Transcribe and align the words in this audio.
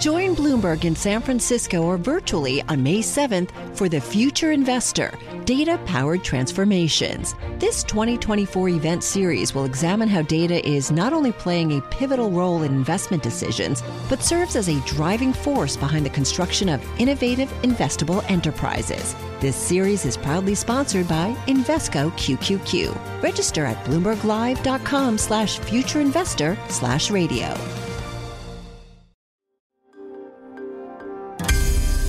Join 0.00 0.34
Bloomberg 0.34 0.86
in 0.86 0.96
San 0.96 1.20
Francisco 1.20 1.82
or 1.82 1.98
virtually 1.98 2.62
on 2.62 2.82
May 2.82 3.00
7th 3.00 3.50
for 3.76 3.86
the 3.86 4.00
Future 4.00 4.50
Investor 4.50 5.12
Data 5.44 5.78
Powered 5.84 6.24
Transformations. 6.24 7.34
This 7.58 7.84
2024 7.84 8.70
event 8.70 9.04
series 9.04 9.54
will 9.54 9.66
examine 9.66 10.08
how 10.08 10.22
data 10.22 10.66
is 10.66 10.90
not 10.90 11.12
only 11.12 11.32
playing 11.32 11.76
a 11.76 11.82
pivotal 11.82 12.30
role 12.30 12.62
in 12.62 12.72
investment 12.72 13.22
decisions, 13.22 13.82
but 14.08 14.22
serves 14.22 14.56
as 14.56 14.70
a 14.70 14.80
driving 14.86 15.34
force 15.34 15.76
behind 15.76 16.06
the 16.06 16.10
construction 16.10 16.70
of 16.70 16.82
innovative, 16.98 17.50
investable 17.62 18.24
enterprises. 18.30 19.14
This 19.38 19.56
series 19.56 20.06
is 20.06 20.16
proudly 20.16 20.54
sponsored 20.54 21.08
by 21.08 21.34
Invesco 21.46 22.10
QQQ. 22.12 23.22
Register 23.22 23.66
at 23.66 23.84
bloomberglive.com 23.84 25.18
slash 25.18 25.60
futureinvestor 25.60 26.56
slash 26.70 27.10
radio. 27.10 27.54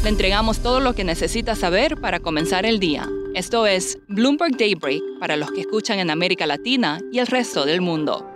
Le 0.03 0.09
entregamos 0.09 0.63
todo 0.63 0.79
lo 0.79 0.95
que 0.95 1.03
necesita 1.03 1.55
saber 1.55 1.95
para 2.01 2.19
comenzar 2.19 2.65
el 2.65 2.79
día. 2.79 3.07
Esto 3.35 3.67
es 3.67 3.99
Bloomberg 4.07 4.57
Daybreak 4.57 4.99
para 5.19 5.35
los 5.37 5.51
que 5.51 5.61
escuchan 5.61 5.99
en 5.99 6.09
América 6.09 6.47
Latina 6.47 6.99
y 7.11 7.19
el 7.19 7.27
resto 7.27 7.67
del 7.67 7.81
mundo. 7.81 8.27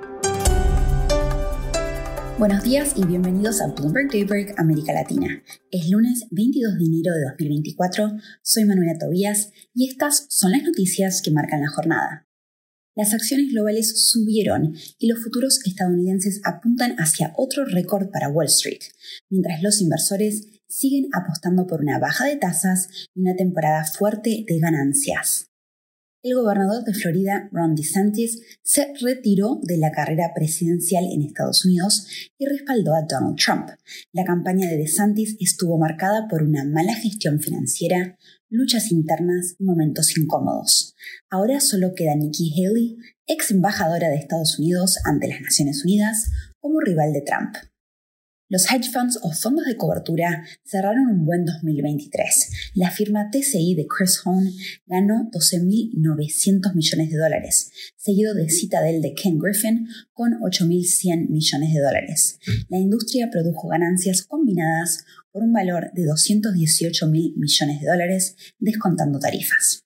Buenos 2.38 2.64
días 2.64 2.94
y 2.96 3.04
bienvenidos 3.04 3.62
a 3.62 3.74
Bloomberg 3.74 4.12
Daybreak 4.12 4.60
América 4.60 4.94
Latina. 4.94 5.42
Es 5.72 5.90
lunes 5.90 6.28
22 6.30 6.78
de 6.78 6.86
enero 6.86 7.14
de 7.16 7.24
2024, 7.32 8.12
soy 8.44 8.66
Manuela 8.66 9.00
Tobías 9.00 9.52
y 9.74 9.90
estas 9.90 10.28
son 10.30 10.52
las 10.52 10.62
noticias 10.62 11.24
que 11.24 11.32
marcan 11.32 11.62
la 11.62 11.70
jornada. 11.70 12.28
Las 12.96 13.12
acciones 13.14 13.52
globales 13.52 14.10
subieron 14.12 14.76
y 15.00 15.08
los 15.08 15.24
futuros 15.24 15.60
estadounidenses 15.66 16.42
apuntan 16.44 16.96
hacia 17.00 17.34
otro 17.36 17.66
récord 17.66 18.12
para 18.12 18.30
Wall 18.30 18.46
Street, 18.46 18.82
mientras 19.30 19.64
los 19.64 19.82
inversores 19.82 20.55
siguen 20.68 21.10
apostando 21.14 21.68
por 21.68 21.82
una 21.82 22.00
baja 22.00 22.26
de 22.26 22.38
tasas 22.38 22.90
y 23.14 23.22
una 23.22 23.36
temporada 23.36 23.84
fuerte 23.86 24.46
de 24.48 24.60
ganancias. 24.60 25.50
El 26.26 26.34
gobernador 26.34 26.84
de 26.84 26.96
Florida, 26.96 27.50
Ron 27.52 27.76
DeSantis, 27.76 28.42
se 28.64 28.92
retiró 29.00 29.60
de 29.62 29.78
la 29.78 29.92
carrera 29.92 30.32
presidencial 30.34 31.06
en 31.06 31.22
Estados 31.22 31.66
Unidos 31.66 32.08
y 32.40 32.48
respaldó 32.48 32.96
a 32.96 33.04
Donald 33.04 33.38
Trump. 33.38 33.70
La 34.12 34.26
campaña 34.26 34.68
de 34.68 34.78
DeSantis 34.78 35.38
estuvo 35.40 35.78
marcada 35.78 36.28
por 36.28 36.42
una 36.42 36.64
mala 36.64 36.96
gestión 36.96 37.40
financiera, 37.40 38.18
luchas 38.50 38.92
internas 38.92 39.56
y 39.60 39.66
momentos 39.66 40.18
incómodos. 40.18 40.96
Ahora 41.30 41.60
solo 41.60 41.94
queda 41.94 42.16
Nikki 42.16 42.52
Haley, 42.54 42.98
ex 43.28 43.52
embajadora 43.52 44.10
de 44.10 44.16
Estados 44.16 44.58
Unidos 44.58 44.98
ante 45.06 45.28
las 45.28 45.42
Naciones 45.42 45.84
Unidas, 45.84 46.32
como 46.60 46.80
rival 46.80 47.14
de 47.14 47.22
Trump. 47.22 47.56
Los 48.48 48.72
hedge 48.72 48.92
funds 48.92 49.18
o 49.24 49.32
fondos 49.32 49.66
de 49.66 49.76
cobertura 49.76 50.46
cerraron 50.64 51.08
un 51.08 51.26
buen 51.26 51.46
2023. 51.46 52.74
La 52.76 52.92
firma 52.92 53.32
TCI 53.32 53.74
de 53.74 53.88
Chris 53.88 54.22
Hone 54.24 54.52
ganó 54.86 55.32
12.900 55.32 56.76
millones 56.76 57.10
de 57.10 57.18
dólares, 57.18 57.72
seguido 57.98 58.36
de 58.36 58.48
Citadel 58.52 59.02
de 59.02 59.16
Ken 59.16 59.40
Griffin 59.40 59.88
con 60.14 60.34
8.100 60.34 61.30
millones 61.30 61.74
de 61.74 61.80
dólares. 61.80 62.38
La 62.70 62.78
industria 62.78 63.32
produjo 63.32 63.68
ganancias 63.68 64.22
combinadas 64.22 65.04
por 65.32 65.42
un 65.42 65.52
valor 65.52 65.90
de 65.94 66.04
218.000 66.04 67.34
millones 67.38 67.82
de 67.82 67.88
dólares, 67.88 68.36
descontando 68.60 69.18
tarifas. 69.18 69.86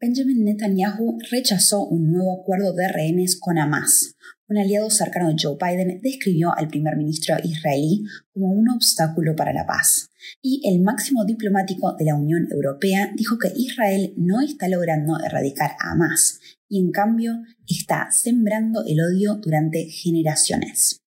Benjamin 0.00 0.44
Netanyahu 0.44 1.18
rechazó 1.30 1.86
un 1.86 2.12
nuevo 2.12 2.40
acuerdo 2.40 2.72
de 2.72 2.88
rehenes 2.88 3.38
con 3.38 3.58
Hamas, 3.58 4.16
un 4.48 4.58
aliado 4.58 4.90
cercano 4.90 5.28
de 5.28 5.36
Joe 5.40 5.56
Biden 5.60 6.00
describió 6.02 6.52
al 6.56 6.68
primer 6.68 6.96
ministro 6.96 7.36
israelí 7.42 8.04
como 8.32 8.52
un 8.52 8.68
obstáculo 8.68 9.34
para 9.34 9.52
la 9.52 9.66
paz. 9.66 10.10
Y 10.42 10.60
el 10.68 10.80
máximo 10.80 11.24
diplomático 11.24 11.94
de 11.96 12.04
la 12.04 12.14
Unión 12.14 12.46
Europea 12.50 13.10
dijo 13.16 13.38
que 13.38 13.52
Israel 13.56 14.12
no 14.16 14.40
está 14.40 14.68
logrando 14.68 15.18
erradicar 15.24 15.72
a 15.80 15.92
Hamas 15.92 16.40
y 16.68 16.80
en 16.80 16.90
cambio 16.90 17.42
está 17.66 18.08
sembrando 18.10 18.84
el 18.86 19.00
odio 19.00 19.36
durante 19.36 19.86
generaciones. 19.86 21.02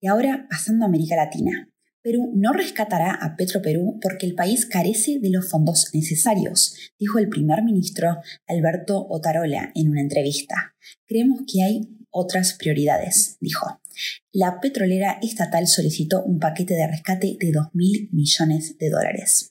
Y 0.00 0.06
ahora 0.06 0.46
pasando 0.48 0.84
a 0.84 0.88
América 0.88 1.16
Latina. 1.16 1.70
Perú 2.02 2.32
no 2.34 2.52
rescatará 2.52 3.14
a 3.14 3.34
Petro 3.34 3.62
Perú 3.62 3.98
porque 4.02 4.26
el 4.26 4.34
país 4.34 4.66
carece 4.66 5.20
de 5.20 5.30
los 5.30 5.48
fondos 5.48 5.88
necesarios, 5.94 6.76
dijo 6.98 7.18
el 7.18 7.30
primer 7.30 7.62
ministro 7.62 8.18
Alberto 8.46 9.06
Otarola 9.08 9.72
en 9.74 9.88
una 9.88 10.02
entrevista. 10.02 10.74
Creemos 11.06 11.40
que 11.50 11.62
hay 11.62 12.03
otras 12.14 12.54
prioridades, 12.54 13.36
dijo. 13.40 13.80
La 14.32 14.60
petrolera 14.60 15.18
estatal 15.20 15.66
solicitó 15.66 16.22
un 16.24 16.38
paquete 16.38 16.74
de 16.74 16.86
rescate 16.86 17.36
de 17.38 17.52
2.000 17.52 18.10
millones 18.12 18.78
de 18.78 18.90
dólares. 18.90 19.50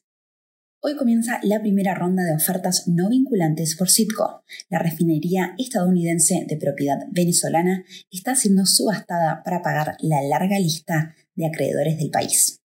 Hoy 0.81 0.97
comienza 0.97 1.39
la 1.43 1.61
primera 1.61 1.93
ronda 1.93 2.23
de 2.23 2.35
ofertas 2.35 2.87
no 2.87 3.09
vinculantes 3.09 3.75
por 3.77 3.89
Citgo. 3.89 4.43
La 4.69 4.79
refinería 4.79 5.55
estadounidense 5.57 6.45
de 6.45 6.57
propiedad 6.57 7.05
venezolana 7.11 7.85
está 8.11 8.35
siendo 8.35 8.65
subastada 8.65 9.43
para 9.45 9.61
pagar 9.61 9.95
la 10.01 10.21
larga 10.23 10.59
lista 10.59 11.15
de 11.35 11.45
acreedores 11.45 11.97
del 11.97 12.09
país. 12.09 12.62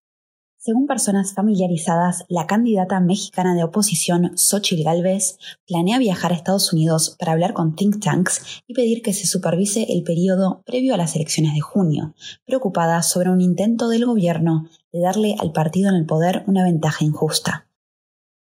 Según 0.60 0.88
personas 0.88 1.34
familiarizadas, 1.34 2.24
la 2.28 2.48
candidata 2.48 2.98
mexicana 2.98 3.54
de 3.54 3.62
oposición, 3.62 4.32
Xochitl 4.36 4.82
Gálvez, 4.82 5.38
planea 5.68 6.00
viajar 6.00 6.32
a 6.32 6.34
Estados 6.34 6.72
Unidos 6.72 7.14
para 7.16 7.30
hablar 7.30 7.52
con 7.52 7.76
think 7.76 8.02
tanks 8.02 8.62
y 8.66 8.74
pedir 8.74 9.00
que 9.02 9.12
se 9.12 9.28
supervise 9.28 9.86
el 9.88 10.02
periodo 10.02 10.64
previo 10.66 10.94
a 10.94 10.96
las 10.96 11.14
elecciones 11.14 11.54
de 11.54 11.60
junio, 11.60 12.16
preocupada 12.44 13.04
sobre 13.04 13.30
un 13.30 13.40
intento 13.40 13.88
del 13.88 14.04
gobierno 14.04 14.68
de 14.92 14.98
darle 14.98 15.36
al 15.38 15.52
partido 15.52 15.90
en 15.90 15.94
el 15.94 16.06
poder 16.06 16.42
una 16.48 16.64
ventaja 16.64 17.04
injusta. 17.04 17.68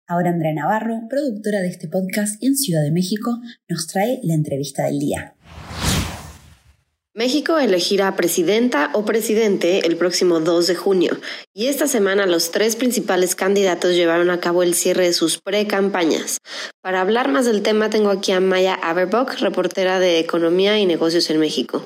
Ahora 0.06 0.30
Andrea 0.30 0.54
Navarro, 0.54 1.02
productora 1.10 1.60
de 1.60 1.68
este 1.68 1.88
podcast 1.88 2.42
en 2.42 2.56
Ciudad 2.56 2.82
de 2.82 2.90
México, 2.90 3.38
nos 3.68 3.86
trae 3.86 4.20
la 4.22 4.32
entrevista 4.32 4.86
del 4.86 4.98
día. 4.98 5.34
México 7.18 7.58
elegirá 7.58 8.14
presidenta 8.14 8.90
o 8.94 9.04
presidente 9.04 9.84
el 9.84 9.96
próximo 9.96 10.38
2 10.38 10.68
de 10.68 10.76
junio 10.76 11.18
y 11.52 11.66
esta 11.66 11.88
semana 11.88 12.26
los 12.26 12.52
tres 12.52 12.76
principales 12.76 13.34
candidatos 13.34 13.94
llevaron 13.94 14.30
a 14.30 14.38
cabo 14.38 14.62
el 14.62 14.72
cierre 14.72 15.06
de 15.06 15.12
sus 15.12 15.40
pre-campañas. 15.40 16.38
Para 16.80 17.00
hablar 17.00 17.26
más 17.28 17.44
del 17.44 17.62
tema 17.62 17.90
tengo 17.90 18.10
aquí 18.10 18.30
a 18.30 18.38
Maya 18.38 18.74
Averbock, 18.74 19.32
reportera 19.40 19.98
de 19.98 20.20
Economía 20.20 20.78
y 20.78 20.86
Negocios 20.86 21.28
en 21.30 21.40
México. 21.40 21.84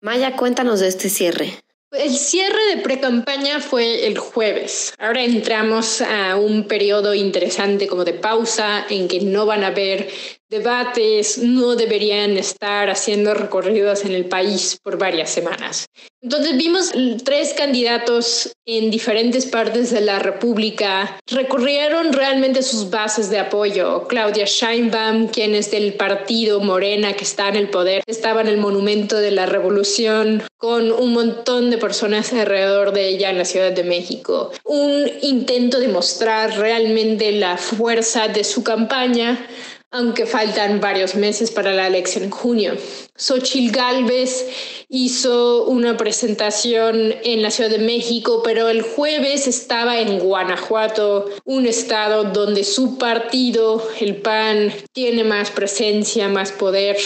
Maya, 0.00 0.34
cuéntanos 0.34 0.80
de 0.80 0.88
este 0.88 1.10
cierre. 1.10 1.60
El 1.92 2.16
cierre 2.16 2.74
de 2.74 2.82
pre-campaña 2.82 3.60
fue 3.60 4.06
el 4.06 4.18
jueves. 4.18 4.94
Ahora 4.98 5.22
entramos 5.22 6.00
a 6.00 6.36
un 6.36 6.66
periodo 6.66 7.14
interesante 7.14 7.86
como 7.86 8.04
de 8.04 8.14
pausa 8.14 8.84
en 8.88 9.06
que 9.06 9.20
no 9.20 9.46
van 9.46 9.62
a 9.62 9.68
haber 9.68 10.08
debates 10.52 11.38
no 11.38 11.74
deberían 11.76 12.36
estar 12.36 12.90
haciendo 12.90 13.32
recorridos 13.32 14.04
en 14.04 14.12
el 14.12 14.26
país 14.26 14.78
por 14.82 14.98
varias 14.98 15.30
semanas. 15.30 15.86
Entonces 16.20 16.56
vimos 16.56 16.92
tres 17.24 17.54
candidatos 17.54 18.52
en 18.66 18.90
diferentes 18.90 19.46
partes 19.46 19.90
de 19.90 20.02
la 20.02 20.20
República 20.20 21.18
recorrieron 21.26 22.12
realmente 22.12 22.62
sus 22.62 22.90
bases 22.90 23.30
de 23.30 23.40
apoyo. 23.40 24.06
Claudia 24.06 24.44
Scheinbaum, 24.44 25.28
quien 25.28 25.54
es 25.54 25.70
del 25.70 25.94
partido 25.94 26.60
Morena 26.60 27.14
que 27.14 27.24
está 27.24 27.48
en 27.48 27.56
el 27.56 27.70
poder, 27.70 28.04
estaba 28.06 28.42
en 28.42 28.48
el 28.48 28.58
Monumento 28.58 29.16
de 29.16 29.32
la 29.32 29.46
Revolución 29.46 30.42
con 30.58 30.92
un 30.92 31.12
montón 31.12 31.70
de 31.70 31.78
personas 31.78 32.32
alrededor 32.32 32.92
de 32.92 33.08
ella 33.08 33.30
en 33.30 33.38
la 33.38 33.44
Ciudad 33.44 33.72
de 33.72 33.82
México. 33.82 34.52
Un 34.64 35.10
intento 35.22 35.80
de 35.80 35.88
mostrar 35.88 36.56
realmente 36.58 37.32
la 37.32 37.56
fuerza 37.56 38.28
de 38.28 38.44
su 38.44 38.62
campaña 38.62 39.48
aunque 39.92 40.26
faltan 40.26 40.80
varios 40.80 41.14
meses 41.14 41.50
para 41.50 41.72
la 41.72 41.86
elección 41.86 42.24
en 42.24 42.30
junio. 42.30 42.76
Xochil 43.14 43.70
Gálvez 43.70 44.46
hizo 44.88 45.66
una 45.66 45.96
presentación 45.98 47.14
en 47.22 47.42
la 47.42 47.50
Ciudad 47.50 47.70
de 47.70 47.78
México, 47.78 48.42
pero 48.42 48.68
el 48.68 48.82
jueves 48.82 49.46
estaba 49.46 50.00
en 50.00 50.18
Guanajuato, 50.18 51.26
un 51.44 51.66
estado 51.66 52.24
donde 52.24 52.64
su 52.64 52.96
partido, 52.96 53.86
el 54.00 54.16
PAN, 54.16 54.72
tiene 54.92 55.24
más 55.24 55.50
presencia, 55.50 56.28
más 56.28 56.52
poder 56.52 56.96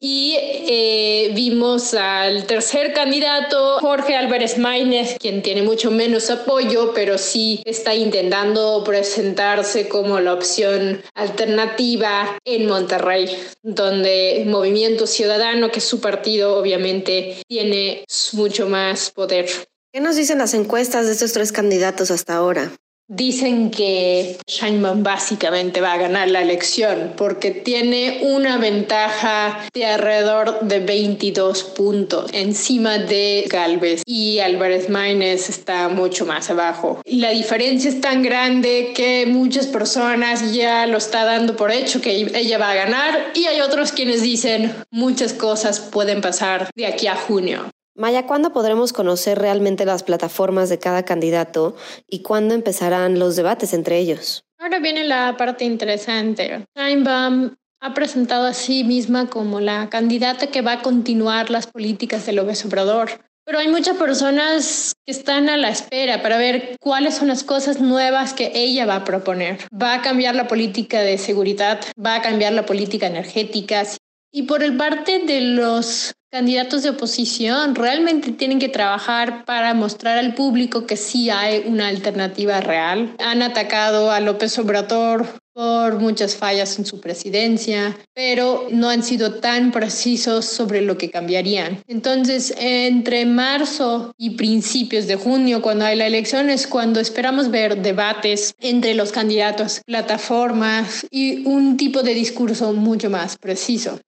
y 0.00 0.36
eh, 0.38 1.32
vimos 1.34 1.92
al 1.94 2.46
tercer 2.46 2.92
candidato, 2.92 3.78
Jorge 3.80 4.16
Álvarez 4.16 4.56
Maínez, 4.58 5.16
quien 5.18 5.42
tiene 5.42 5.62
mucho 5.62 5.90
menos 5.90 6.30
apoyo, 6.30 6.92
pero 6.94 7.18
sí 7.18 7.62
está 7.64 7.94
intentando 7.94 8.82
presentarse 8.84 9.88
como 9.88 10.20
la 10.20 10.34
opción 10.34 11.02
alternativa 11.14 12.38
en 12.44 12.66
Monterrey, 12.66 13.36
donde 13.62 14.44
Movimiento 14.46 15.06
Ciudadano, 15.06 15.70
que 15.70 15.80
es 15.80 15.84
su 15.84 16.00
partido, 16.00 16.56
obviamente 16.56 17.42
tiene 17.48 18.04
mucho 18.32 18.68
más 18.68 19.10
poder. 19.10 19.48
¿Qué 19.92 20.00
nos 20.00 20.16
dicen 20.16 20.38
las 20.38 20.54
encuestas 20.54 21.06
de 21.06 21.12
estos 21.12 21.32
tres 21.32 21.50
candidatos 21.50 22.10
hasta 22.10 22.36
ahora? 22.36 22.70
Dicen 23.08 23.70
que 23.70 24.38
Sheinbaum 24.46 25.02
básicamente 25.02 25.80
va 25.80 25.94
a 25.94 25.98
ganar 25.98 26.28
la 26.28 26.42
elección 26.42 27.14
porque 27.16 27.50
tiene 27.50 28.20
una 28.22 28.58
ventaja 28.58 29.66
de 29.72 29.86
alrededor 29.86 30.60
de 30.60 30.80
22 30.80 31.64
puntos 31.64 32.30
encima 32.34 32.98
de 32.98 33.46
Galvez 33.48 34.02
y 34.06 34.40
Álvarez 34.40 34.90
Maínez 34.90 35.48
está 35.48 35.88
mucho 35.88 36.26
más 36.26 36.50
abajo. 36.50 37.00
La 37.06 37.30
diferencia 37.30 37.88
es 37.88 38.00
tan 38.00 38.22
grande 38.22 38.92
que 38.94 39.24
muchas 39.26 39.66
personas 39.66 40.52
ya 40.52 40.86
lo 40.86 40.98
está 40.98 41.24
dando 41.24 41.56
por 41.56 41.72
hecho 41.72 42.02
que 42.02 42.30
ella 42.34 42.58
va 42.58 42.72
a 42.72 42.74
ganar 42.74 43.32
y 43.34 43.46
hay 43.46 43.62
otros 43.62 43.92
quienes 43.92 44.20
dicen 44.20 44.74
muchas 44.90 45.32
cosas 45.32 45.80
pueden 45.80 46.20
pasar 46.20 46.70
de 46.74 46.86
aquí 46.86 47.06
a 47.06 47.16
junio. 47.16 47.70
Maya, 47.98 48.26
¿cuándo 48.28 48.52
podremos 48.52 48.92
conocer 48.92 49.40
realmente 49.40 49.84
las 49.84 50.04
plataformas 50.04 50.68
de 50.68 50.78
cada 50.78 51.04
candidato 51.04 51.74
y 52.08 52.22
cuándo 52.22 52.54
empezarán 52.54 53.18
los 53.18 53.34
debates 53.34 53.74
entre 53.74 53.98
ellos? 53.98 54.44
Ahora 54.60 54.78
viene 54.78 55.02
la 55.02 55.36
parte 55.36 55.64
interesante. 55.64 56.64
Steinbaum 56.76 57.56
ha 57.80 57.94
presentado 57.94 58.46
a 58.46 58.54
sí 58.54 58.84
misma 58.84 59.28
como 59.28 59.58
la 59.58 59.90
candidata 59.90 60.46
que 60.46 60.62
va 60.62 60.74
a 60.74 60.82
continuar 60.82 61.50
las 61.50 61.66
políticas 61.66 62.24
del 62.24 62.36
López 62.36 62.64
Obrador. 62.64 63.20
Pero 63.48 63.60
hay 63.60 63.68
muchas 63.68 63.96
personas 63.96 64.94
que 65.06 65.10
están 65.10 65.48
a 65.48 65.56
la 65.56 65.70
espera 65.70 66.20
para 66.20 66.36
ver 66.36 66.76
cuáles 66.80 67.14
son 67.14 67.28
las 67.28 67.44
cosas 67.44 67.80
nuevas 67.80 68.34
que 68.34 68.52
ella 68.54 68.84
va 68.84 68.96
a 68.96 69.04
proponer. 69.04 69.58
Va 69.72 69.94
a 69.94 70.02
cambiar 70.02 70.34
la 70.34 70.46
política 70.46 71.00
de 71.00 71.16
seguridad, 71.16 71.80
va 71.98 72.16
a 72.16 72.20
cambiar 72.20 72.52
la 72.52 72.66
política 72.66 73.06
energética. 73.06 73.84
Y 74.32 74.42
por 74.42 74.62
el 74.62 74.76
parte 74.76 75.20
de 75.20 75.40
los 75.40 76.14
candidatos 76.30 76.82
de 76.82 76.90
oposición 76.90 77.74
realmente 77.74 78.32
tienen 78.32 78.58
que 78.58 78.68
trabajar 78.68 79.46
para 79.46 79.72
mostrar 79.72 80.18
al 80.18 80.34
público 80.34 80.86
que 80.86 80.96
sí 80.96 81.30
hay 81.30 81.64
una 81.66 81.88
alternativa 81.88 82.60
real. 82.60 83.14
Han 83.18 83.40
atacado 83.42 84.10
a 84.10 84.20
López 84.20 84.58
Obrador 84.58 85.26
por 85.54 85.98
muchas 85.98 86.36
fallas 86.36 86.78
en 86.78 86.86
su 86.86 87.00
presidencia, 87.00 87.98
pero 88.14 88.68
no 88.70 88.90
han 88.90 89.02
sido 89.02 89.40
tan 89.40 89.72
precisos 89.72 90.44
sobre 90.44 90.82
lo 90.82 90.96
que 90.96 91.10
cambiarían. 91.10 91.82
Entonces, 91.88 92.54
entre 92.58 93.26
marzo 93.26 94.12
y 94.16 94.36
principios 94.36 95.08
de 95.08 95.16
junio, 95.16 95.60
cuando 95.60 95.86
hay 95.86 95.96
la 95.96 96.06
elección, 96.06 96.48
es 96.48 96.68
cuando 96.68 97.00
esperamos 97.00 97.50
ver 97.50 97.82
debates 97.82 98.54
entre 98.60 98.94
los 98.94 99.10
candidatos, 99.10 99.80
plataformas 99.84 101.04
y 101.10 101.44
un 101.44 101.76
tipo 101.76 102.04
de 102.04 102.14
discurso 102.14 102.72
mucho 102.72 103.10
más 103.10 103.36
preciso. 103.36 103.98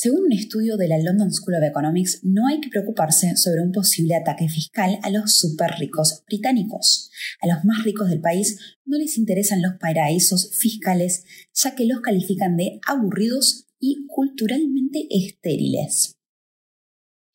Según 0.00 0.26
un 0.26 0.32
estudio 0.32 0.76
de 0.76 0.86
la 0.86 0.96
London 0.96 1.32
School 1.32 1.56
of 1.56 1.64
Economics, 1.64 2.20
no 2.22 2.46
hay 2.46 2.60
que 2.60 2.68
preocuparse 2.68 3.34
sobre 3.34 3.62
un 3.62 3.72
posible 3.72 4.14
ataque 4.14 4.48
fiscal 4.48 4.96
a 5.02 5.10
los 5.10 5.36
súper 5.36 5.72
ricos 5.80 6.22
británicos. 6.28 7.10
A 7.40 7.48
los 7.48 7.64
más 7.64 7.82
ricos 7.82 8.08
del 8.08 8.20
país 8.20 8.60
no 8.84 8.96
les 8.96 9.18
interesan 9.18 9.60
los 9.60 9.72
paraísos 9.80 10.56
fiscales, 10.56 11.24
ya 11.52 11.74
que 11.74 11.84
los 11.84 12.00
califican 12.00 12.56
de 12.56 12.78
aburridos 12.86 13.66
y 13.80 14.06
culturalmente 14.06 15.08
estériles. 15.10 16.17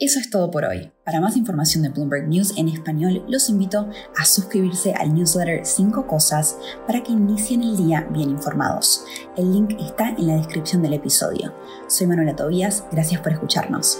Eso 0.03 0.19
es 0.19 0.29
todo 0.29 0.51
por 0.51 0.65
hoy. 0.65 0.91
Para 1.05 1.21
más 1.21 1.38
información 1.38 1.81
de 1.81 1.88
Bloomberg 1.88 2.27
News 2.27 2.57
en 2.57 2.67
español, 2.67 3.23
los 3.29 3.47
invito 3.47 3.89
a 4.17 4.25
suscribirse 4.25 4.94
al 4.94 5.13
newsletter 5.13 5.65
5 5.65 6.07
Cosas 6.07 6.57
para 6.85 7.01
que 7.01 7.13
inicien 7.13 7.63
el 7.63 7.77
día 7.77 8.05
bien 8.11 8.29
informados. 8.29 9.05
El 9.38 9.53
link 9.53 9.77
está 9.79 10.09
en 10.09 10.27
la 10.27 10.35
descripción 10.35 10.81
del 10.81 10.95
episodio. 10.95 11.53
Soy 11.88 12.07
Manuela 12.07 12.35
Tobías, 12.35 12.83
gracias 12.91 13.21
por 13.21 13.31
escucharnos. 13.31 14.00